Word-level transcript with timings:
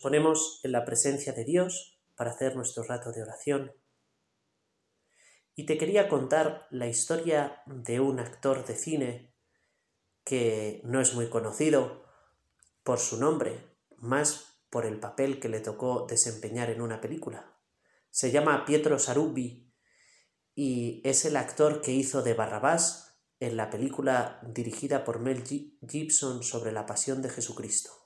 ponemos 0.00 0.60
en 0.64 0.72
la 0.72 0.84
presencia 0.84 1.32
de 1.32 1.44
Dios 1.44 2.00
para 2.16 2.30
hacer 2.30 2.56
nuestro 2.56 2.82
rato 2.82 3.12
de 3.12 3.22
oración. 3.22 3.72
Y 5.54 5.66
te 5.66 5.78
quería 5.78 6.08
contar 6.08 6.66
la 6.70 6.86
historia 6.86 7.62
de 7.66 8.00
un 8.00 8.18
actor 8.18 8.64
de 8.64 8.76
cine 8.76 9.34
que 10.24 10.80
no 10.84 11.00
es 11.00 11.14
muy 11.14 11.28
conocido 11.28 12.04
por 12.82 12.98
su 12.98 13.18
nombre, 13.18 13.76
más 13.98 14.64
por 14.70 14.86
el 14.86 14.98
papel 15.00 15.40
que 15.40 15.48
le 15.48 15.60
tocó 15.60 16.06
desempeñar 16.08 16.70
en 16.70 16.80
una 16.80 17.00
película. 17.00 17.58
Se 18.10 18.30
llama 18.30 18.64
Pietro 18.64 18.98
Sarubbi 18.98 19.72
y 20.54 21.00
es 21.04 21.24
el 21.24 21.36
actor 21.36 21.80
que 21.80 21.92
hizo 21.92 22.22
de 22.22 22.34
Barrabás 22.34 23.18
en 23.40 23.56
la 23.56 23.70
película 23.70 24.40
dirigida 24.46 25.04
por 25.04 25.18
Mel 25.18 25.42
Gibson 25.44 26.42
sobre 26.42 26.72
la 26.72 26.86
pasión 26.86 27.22
de 27.22 27.30
Jesucristo. 27.30 27.99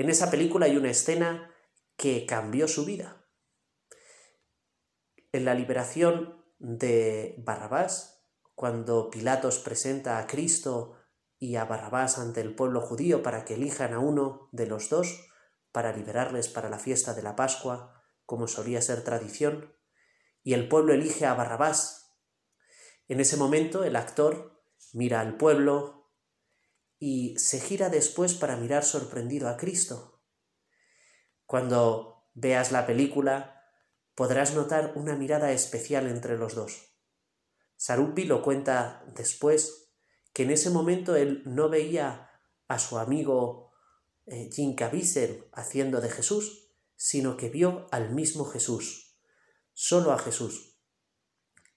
En 0.00 0.08
esa 0.08 0.30
película 0.30 0.64
hay 0.64 0.78
una 0.78 0.88
escena 0.88 1.54
que 1.98 2.24
cambió 2.24 2.68
su 2.68 2.86
vida. 2.86 3.26
En 5.30 5.44
la 5.44 5.52
liberación 5.52 6.42
de 6.58 7.34
Barrabás, 7.44 8.24
cuando 8.54 9.10
Pilatos 9.10 9.58
presenta 9.58 10.16
a 10.16 10.26
Cristo 10.26 10.96
y 11.38 11.56
a 11.56 11.66
Barrabás 11.66 12.16
ante 12.16 12.40
el 12.40 12.54
pueblo 12.54 12.80
judío 12.80 13.22
para 13.22 13.44
que 13.44 13.52
elijan 13.52 13.92
a 13.92 13.98
uno 13.98 14.48
de 14.52 14.66
los 14.66 14.88
dos 14.88 15.28
para 15.70 15.94
liberarles 15.94 16.48
para 16.48 16.70
la 16.70 16.78
fiesta 16.78 17.12
de 17.12 17.22
la 17.22 17.36
Pascua, 17.36 18.02
como 18.24 18.48
solía 18.48 18.80
ser 18.80 19.04
tradición, 19.04 19.76
y 20.42 20.54
el 20.54 20.66
pueblo 20.66 20.94
elige 20.94 21.26
a 21.26 21.34
Barrabás. 21.34 22.16
En 23.06 23.20
ese 23.20 23.36
momento 23.36 23.84
el 23.84 23.96
actor 23.96 24.62
mira 24.94 25.20
al 25.20 25.36
pueblo, 25.36 25.99
y 27.00 27.36
se 27.38 27.58
gira 27.58 27.88
después 27.88 28.34
para 28.34 28.56
mirar 28.56 28.84
sorprendido 28.84 29.48
a 29.48 29.56
Cristo. 29.56 30.22
Cuando 31.46 32.28
veas 32.34 32.70
la 32.70 32.86
película, 32.86 33.64
podrás 34.14 34.54
notar 34.54 34.92
una 34.96 35.16
mirada 35.16 35.50
especial 35.50 36.06
entre 36.06 36.36
los 36.36 36.54
dos. 36.54 36.94
Sarupi 37.76 38.24
lo 38.24 38.42
cuenta 38.42 39.02
después, 39.16 39.94
que 40.34 40.42
en 40.42 40.50
ese 40.50 40.68
momento 40.68 41.16
él 41.16 41.42
no 41.46 41.70
veía 41.70 42.30
a 42.68 42.78
su 42.78 42.98
amigo 42.98 43.72
eh, 44.26 44.50
Caviezel 44.76 45.48
haciendo 45.52 46.02
de 46.02 46.10
Jesús, 46.10 46.68
sino 46.96 47.38
que 47.38 47.48
vio 47.48 47.88
al 47.90 48.10
mismo 48.10 48.44
Jesús, 48.44 49.18
solo 49.72 50.12
a 50.12 50.18
Jesús. 50.18 50.78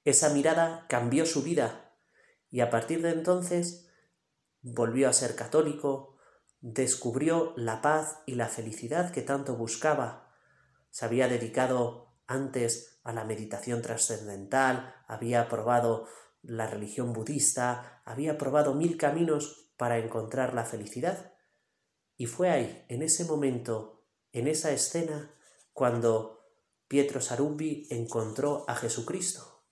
Esa 0.03 0.29
mirada 0.29 0.85
cambió 0.89 1.25
su 1.25 1.43
vida 1.43 1.97
y 2.51 2.59
a 2.59 2.69
partir 2.69 3.01
de 3.01 3.11
entonces 3.11 3.82
volvió 4.63 5.09
a 5.09 5.13
ser 5.13 5.35
católico, 5.35 6.17
descubrió 6.61 7.53
la 7.57 7.81
paz 7.81 8.19
y 8.25 8.35
la 8.35 8.47
felicidad 8.47 9.11
que 9.11 9.21
tanto 9.21 9.55
buscaba. 9.55 10.33
Se 10.89 11.05
había 11.05 11.27
dedicado 11.27 12.15
antes 12.25 12.99
a 13.03 13.11
la 13.11 13.25
meditación 13.25 13.81
trascendental, 13.81 14.95
había 15.07 15.49
probado 15.49 16.07
la 16.41 16.67
religión 16.67 17.13
budista, 17.13 18.01
había 18.05 18.37
probado 18.37 18.73
mil 18.73 18.97
caminos 18.97 19.71
para 19.77 19.97
encontrar 19.97 20.53
la 20.53 20.65
felicidad. 20.65 21.33
Y 22.15 22.27
fue 22.27 22.49
ahí, 22.49 22.85
en 22.87 23.01
ese 23.01 23.25
momento, 23.25 24.05
en 24.31 24.47
esa 24.47 24.71
escena, 24.71 25.35
cuando 25.73 26.45
Pietro 26.87 27.19
Sarumbi 27.19 27.87
encontró 27.89 28.65
a 28.67 28.75
Jesucristo. 28.75 29.65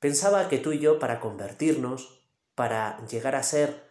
Pensaba 0.00 0.48
que 0.48 0.58
tú 0.58 0.72
y 0.72 0.78
yo, 0.78 0.98
para 0.98 1.20
convertirnos, 1.20 2.19
para 2.60 3.02
llegar 3.06 3.36
a 3.36 3.42
ser 3.42 3.90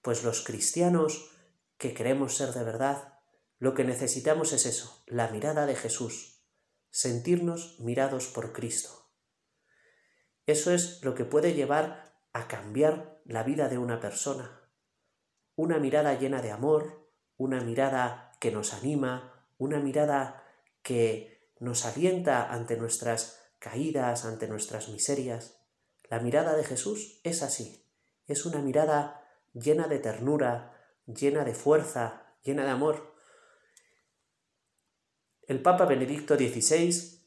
pues 0.00 0.24
los 0.24 0.42
cristianos 0.42 1.36
que 1.76 1.92
queremos 1.92 2.34
ser 2.34 2.54
de 2.54 2.64
verdad, 2.64 3.20
lo 3.58 3.74
que 3.74 3.84
necesitamos 3.84 4.54
es 4.54 4.64
eso, 4.64 5.04
la 5.06 5.28
mirada 5.28 5.66
de 5.66 5.76
Jesús, 5.76 6.42
sentirnos 6.88 7.78
mirados 7.78 8.28
por 8.28 8.54
Cristo. 8.54 9.12
Eso 10.46 10.72
es 10.72 11.04
lo 11.04 11.14
que 11.14 11.26
puede 11.26 11.52
llevar 11.52 12.18
a 12.32 12.48
cambiar 12.48 13.20
la 13.26 13.42
vida 13.42 13.68
de 13.68 13.76
una 13.76 14.00
persona. 14.00 14.66
Una 15.54 15.78
mirada 15.78 16.18
llena 16.18 16.40
de 16.40 16.52
amor, 16.52 17.10
una 17.36 17.60
mirada 17.60 18.32
que 18.40 18.50
nos 18.50 18.72
anima, 18.72 19.46
una 19.58 19.78
mirada 19.78 20.42
que 20.82 21.52
nos 21.60 21.84
alienta 21.84 22.50
ante 22.50 22.78
nuestras 22.78 23.42
caídas, 23.58 24.24
ante 24.24 24.48
nuestras 24.48 24.88
miserias. 24.88 25.60
La 26.08 26.18
mirada 26.20 26.56
de 26.56 26.64
Jesús 26.64 27.20
es 27.22 27.42
así, 27.42 27.85
es 28.26 28.46
una 28.46 28.60
mirada 28.60 29.22
llena 29.52 29.88
de 29.88 29.98
ternura, 29.98 30.76
llena 31.06 31.44
de 31.44 31.54
fuerza, 31.54 32.36
llena 32.42 32.64
de 32.64 32.70
amor. 32.70 33.14
El 35.42 35.62
Papa 35.62 35.86
Benedicto 35.86 36.36
XVI 36.36 37.20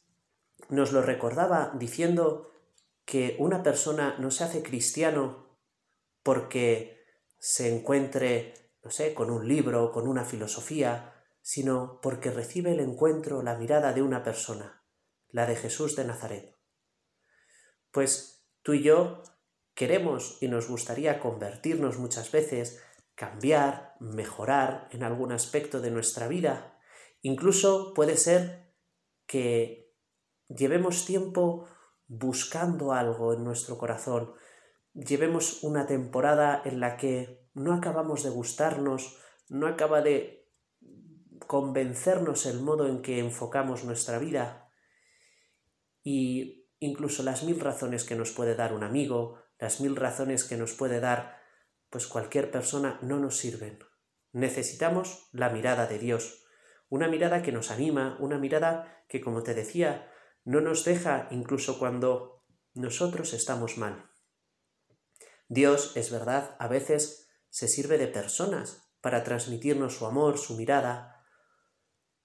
nos 0.69 0.91
lo 0.91 1.01
recordaba 1.01 1.71
diciendo 1.75 2.51
que 3.05 3.35
una 3.39 3.63
persona 3.63 4.17
no 4.19 4.29
se 4.29 4.43
hace 4.43 4.61
cristiano 4.61 5.57
porque 6.21 7.03
se 7.39 7.73
encuentre, 7.73 8.53
no 8.83 8.91
sé, 8.91 9.13
con 9.13 9.31
un 9.31 9.47
libro, 9.47 9.91
con 9.91 10.07
una 10.07 10.25
filosofía, 10.25 11.15
sino 11.41 11.99
porque 12.01 12.29
recibe 12.29 12.73
el 12.73 12.81
encuentro, 12.81 13.41
la 13.41 13.55
mirada 13.55 13.93
de 13.93 14.01
una 14.01 14.23
persona, 14.23 14.83
la 15.29 15.45
de 15.45 15.55
Jesús 15.55 15.95
de 15.95 16.05
Nazaret. 16.05 16.57
Pues 17.91 18.45
tú 18.61 18.73
y 18.73 18.83
yo 18.83 19.23
queremos 19.79 20.37
y 20.41 20.49
nos 20.49 20.67
gustaría 20.67 21.21
convertirnos 21.21 21.99
muchas 21.99 22.33
veces, 22.33 22.83
cambiar, 23.15 23.95
mejorar 24.01 24.89
en 24.91 25.03
algún 25.03 25.31
aspecto 25.31 25.79
de 25.79 25.89
nuestra 25.89 26.27
vida. 26.27 26.77
Incluso 27.21 27.93
puede 27.93 28.17
ser 28.17 28.73
que 29.25 29.95
llevemos 30.49 31.05
tiempo 31.05 31.65
buscando 32.07 32.91
algo 32.91 33.33
en 33.33 33.45
nuestro 33.45 33.77
corazón, 33.77 34.33
llevemos 34.93 35.63
una 35.63 35.85
temporada 35.87 36.61
en 36.65 36.81
la 36.81 36.97
que 36.97 37.47
no 37.53 37.73
acabamos 37.73 38.23
de 38.23 38.31
gustarnos, 38.31 39.17
no 39.47 39.65
acaba 39.65 40.01
de 40.01 40.51
convencernos 41.47 42.45
el 42.47 42.59
modo 42.59 42.85
en 42.85 43.01
que 43.01 43.19
enfocamos 43.19 43.85
nuestra 43.85 44.19
vida 44.19 44.73
y 46.03 46.67
incluso 46.79 47.23
las 47.23 47.45
mil 47.45 47.61
razones 47.61 48.03
que 48.03 48.15
nos 48.15 48.31
puede 48.31 48.55
dar 48.55 48.73
un 48.73 48.83
amigo, 48.83 49.39
las 49.59 49.81
mil 49.81 49.95
razones 49.95 50.43
que 50.45 50.57
nos 50.57 50.73
puede 50.73 50.99
dar 50.99 51.37
pues 51.89 52.07
cualquier 52.07 52.51
persona 52.51 52.99
no 53.01 53.19
nos 53.19 53.37
sirven. 53.37 53.79
Necesitamos 54.31 55.27
la 55.31 55.49
mirada 55.49 55.87
de 55.87 55.99
Dios, 55.99 56.45
una 56.87 57.07
mirada 57.07 57.41
que 57.41 57.51
nos 57.51 57.71
anima, 57.71 58.17
una 58.19 58.37
mirada 58.37 59.03
que, 59.07 59.21
como 59.21 59.43
te 59.43 59.53
decía, 59.53 60.11
no 60.43 60.61
nos 60.61 60.85
deja 60.85 61.27
incluso 61.31 61.79
cuando 61.79 62.45
nosotros 62.73 63.33
estamos 63.33 63.77
mal. 63.77 64.09
Dios, 65.47 65.97
es 65.97 66.11
verdad, 66.11 66.55
a 66.59 66.67
veces 66.67 67.27
se 67.49 67.67
sirve 67.67 67.97
de 67.97 68.07
personas 68.07 68.93
para 69.01 69.23
transmitirnos 69.23 69.95
su 69.95 70.05
amor, 70.05 70.37
su 70.37 70.55
mirada. 70.55 71.25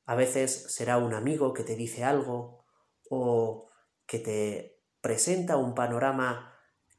A 0.05 0.15
veces 0.15 0.75
será 0.75 0.99
un 0.99 1.15
amigo 1.15 1.55
que 1.55 1.65
te 1.65 1.75
dice 1.75 2.05
algo 2.05 2.67
o 3.09 3.71
que 4.07 4.19
te 4.19 4.83
presenta 5.01 5.57
un 5.57 5.75
panorama 5.75 6.54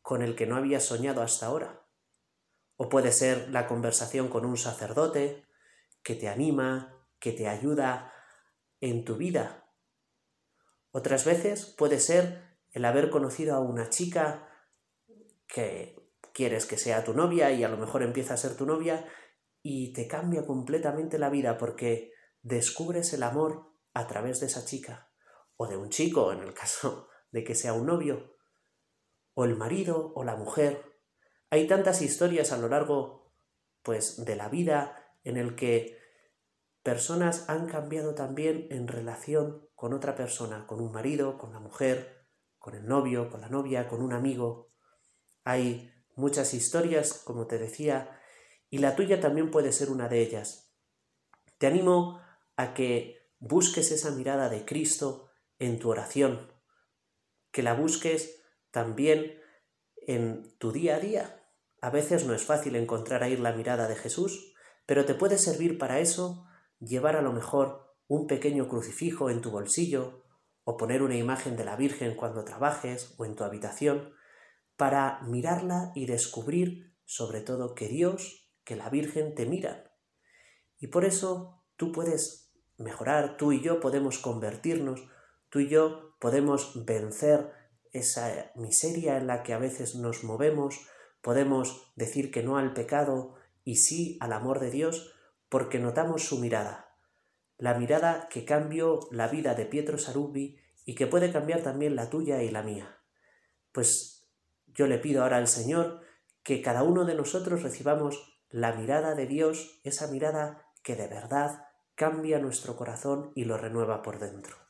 con 0.06 0.22
el 0.22 0.36
que 0.36 0.46
no 0.46 0.56
habías 0.56 0.86
soñado 0.86 1.24
hasta 1.24 1.48
ahora. 1.48 1.82
O 2.76 2.90
puede 2.90 3.12
ser 3.12 3.50
la 3.50 3.66
conversación 3.66 4.28
con 4.28 4.46
un 4.46 4.56
sacerdote 4.56 5.48
que 6.04 6.14
te 6.14 6.30
anima, 6.30 7.04
que 7.18 7.32
te 7.32 7.48
ayuda 7.48 8.14
en 8.82 9.04
tu 9.04 9.16
vida. 9.16 9.68
Otras 10.92 11.26
veces 11.26 11.66
puede 11.66 12.00
ser 12.00 12.56
el 12.72 12.86
haber 12.86 13.10
conocido 13.10 13.56
a 13.56 13.62
una 13.62 13.90
chica 13.90 14.48
que 15.48 16.00
quieres 16.36 16.68
que 16.68 16.78
sea 16.78 17.04
tu 17.04 17.16
novia 17.16 17.52
y 17.52 17.64
a 17.64 17.70
lo 17.70 17.78
mejor 17.78 18.04
empieza 18.04 18.36
a 18.36 18.38
ser 18.38 18.56
tu 18.56 18.68
novia 18.68 19.08
y 19.64 19.92
te 19.94 20.08
cambia 20.08 20.46
completamente 20.46 21.18
la 21.18 21.32
vida 21.32 21.58
porque 21.58 22.12
descubres 22.44 23.12
el 23.14 23.24
amor 23.24 23.72
a 23.96 24.06
través 24.06 24.40
de 24.40 24.46
esa 24.46 24.66
chica 24.66 25.10
o 25.58 25.66
de 25.66 25.78
un 25.78 25.90
chico 25.90 26.32
en 26.32 26.42
el 26.42 26.54
caso 26.54 27.08
de 27.32 27.44
que 27.44 27.56
sea 27.56 27.74
un 27.74 27.88
novio 27.88 28.35
o 29.36 29.46
el 29.46 29.56
marido 29.56 30.12
o 30.16 30.24
la 30.24 30.36
mujer. 30.36 30.98
Hay 31.52 31.68
tantas 31.68 32.02
historias 32.02 32.52
a 32.52 32.58
lo 32.58 32.68
largo 32.68 33.32
pues 33.84 34.26
de 34.26 34.36
la 34.36 34.50
vida 34.50 35.14
en 35.24 35.38
el 35.38 35.56
que 35.56 36.00
personas 36.82 37.48
han 37.50 37.68
cambiado 37.68 38.16
también 38.16 38.68
en 38.72 38.88
relación 38.88 39.70
con 39.76 39.94
otra 39.94 40.16
persona, 40.16 40.66
con 40.66 40.82
un 40.82 40.92
marido, 40.92 41.38
con 41.38 41.54
la 41.54 41.60
mujer, 41.60 42.26
con 42.58 42.74
el 42.74 42.88
novio, 42.88 43.30
con 43.30 43.42
la 43.42 43.50
novia, 43.50 43.88
con 43.88 44.02
un 44.02 44.14
amigo. 44.14 44.72
Hay 45.44 45.94
muchas 46.16 46.54
historias, 46.54 47.14
como 47.14 47.46
te 47.46 47.60
decía, 47.60 48.20
y 48.70 48.80
la 48.80 48.96
tuya 48.96 49.20
también 49.20 49.52
puede 49.52 49.72
ser 49.72 49.90
una 49.90 50.08
de 50.08 50.22
ellas. 50.22 50.76
Te 51.58 51.68
animo 51.68 52.22
a 52.56 52.74
que 52.74 53.30
busques 53.40 53.92
esa 53.92 54.12
mirada 54.12 54.50
de 54.50 54.66
Cristo 54.66 55.30
en 55.60 55.80
tu 55.80 55.90
oración, 55.90 56.52
que 57.52 57.64
la 57.64 57.74
busques 57.74 58.45
también 58.76 59.40
en 60.06 60.54
tu 60.58 60.74
día 60.74 60.98
a 60.98 61.00
día. 61.00 61.50
A 61.80 61.90
veces 61.90 62.26
no 62.26 62.34
es 62.34 62.44
fácil 62.44 62.76
encontrar 62.76 63.24
ahí 63.24 63.38
la 63.38 63.54
mirada 63.54 63.88
de 63.88 63.96
Jesús, 63.96 64.54
Pero 64.86 65.06
te 65.06 65.16
puede 65.16 65.40
servir 65.40 65.80
para 65.80 66.00
eso 66.00 66.46
llevar 66.80 67.16
a 67.16 67.24
lo 67.24 67.32
mejor 67.32 67.96
un 68.08 68.28
pequeño 68.28 68.68
crucifijo 68.68 69.32
en 69.32 69.42
tu 69.42 69.50
bolsillo 69.50 70.26
o 70.64 70.78
poner 70.78 71.02
una 71.02 71.16
imagen 71.16 71.56
de 71.56 71.64
la 71.64 71.76
Virgen 71.76 72.16
cuando 72.16 72.44
trabajes 72.44 73.16
o 73.18 73.26
en 73.26 73.36
tu 73.36 73.44
habitación 73.46 74.14
para 74.76 75.22
mirarla 75.22 75.92
y 75.96 76.06
descubrir 76.06 76.94
sobre 77.06 77.42
todo 77.42 77.74
que 77.74 77.88
Dios, 77.88 78.52
que 78.64 78.76
la 78.76 78.90
Virgen 78.90 79.34
te 79.34 79.48
miran. 79.48 79.86
Y 80.78 80.88
por 80.88 81.04
eso 81.06 81.64
tú 81.78 81.92
puedes 81.92 82.54
mejorar, 82.78 83.38
tú 83.38 83.54
y 83.54 83.62
yo 83.62 83.80
podemos 83.80 84.20
convertirnos, 84.20 85.02
tú 85.50 85.62
y 85.62 85.70
yo 85.70 86.16
podemos 86.20 86.86
vencer 86.86 87.65
esa 87.96 88.52
miseria 88.56 89.18
en 89.18 89.28
la 89.28 89.44
que 89.44 89.54
a 89.54 89.58
veces 89.58 89.96
nos 89.96 90.24
movemos, 90.24 90.88
podemos 91.22 91.92
decir 91.96 92.32
que 92.32 92.44
no 92.44 92.58
al 92.58 92.74
pecado 92.74 93.36
y 93.64 93.78
sí 93.78 94.18
al 94.22 94.34
amor 94.34 94.60
de 94.60 94.72
Dios 94.72 95.14
porque 95.50 95.80
notamos 95.80 96.24
su 96.24 96.40
mirada, 96.40 96.98
la 97.58 97.74
mirada 97.74 98.28
que 98.30 98.46
cambió 98.46 99.00
la 99.12 99.28
vida 99.28 99.56
de 99.56 99.66
Pietro 99.66 99.98
Sarubi 99.98 100.60
y 100.86 100.96
que 100.96 101.08
puede 101.08 101.32
cambiar 101.32 101.62
también 101.62 101.96
la 101.96 102.10
tuya 102.10 102.44
y 102.44 102.52
la 102.52 102.62
mía. 102.62 103.02
Pues 103.72 104.30
yo 104.68 104.88
le 104.88 105.00
pido 105.00 105.24
ahora 105.24 105.38
al 105.38 105.48
Señor 105.48 106.02
que 106.44 106.62
cada 106.62 106.84
uno 106.84 107.06
de 107.06 107.16
nosotros 107.16 107.64
recibamos 107.64 108.42
la 108.50 108.74
mirada 108.74 109.16
de 109.16 109.26
Dios, 109.26 109.80
esa 109.84 110.08
mirada 110.08 110.66
que 110.84 110.96
de 110.96 111.08
verdad 111.08 111.66
cambia 111.96 112.40
nuestro 112.40 112.76
corazón 112.76 113.32
y 113.36 113.46
lo 113.46 113.58
renueva 113.58 114.02
por 114.02 114.20
dentro. 114.20 114.65